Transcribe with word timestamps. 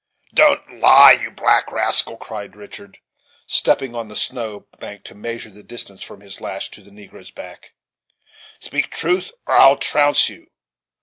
"Don't 0.33 0.79
lie, 0.79 1.11
you 1.11 1.29
black 1.29 1.71
rascal!" 1.71 2.17
cried 2.17 2.55
Richard, 2.55 2.97
stepping 3.45 3.93
on 3.93 4.07
the 4.07 4.15
snow 4.15 4.61
bank 4.79 5.03
to 5.03 5.13
measure 5.13 5.51
the 5.51 5.61
distance 5.61 6.03
from 6.03 6.21
his 6.21 6.41
lash 6.41 6.71
to 6.71 6.81
the 6.81 6.89
negro's 6.89 7.29
back; 7.29 7.75
"speak 8.59 8.89
truth, 8.89 9.31
or 9.45 9.55
I 9.55 9.75
trounce 9.75 10.27
you." 10.27 10.47